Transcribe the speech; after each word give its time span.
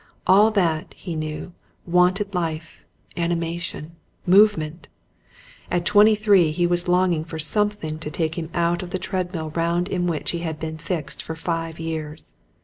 All 0.25 0.49
that, 0.49 0.95
he 0.97 1.15
knew, 1.15 1.53
wanted 1.85 2.33
life, 2.33 2.79
animation, 3.15 3.97
movement. 4.25 4.87
At 5.69 5.85
twenty 5.85 6.15
three 6.15 6.49
he 6.49 6.65
was 6.65 6.87
longing 6.87 7.23
for 7.23 7.37
something 7.37 7.99
to 7.99 8.09
take 8.09 8.33
him 8.35 8.49
out 8.55 8.81
of 8.81 8.89
the 8.89 8.97
treadmill 8.97 9.51
round 9.51 9.87
in 9.87 10.07
which 10.07 10.31
he 10.31 10.39
had 10.39 10.59
been 10.59 10.79
fixed 10.79 11.21
for 11.21 11.35
five 11.35 11.79
years. 11.79 12.33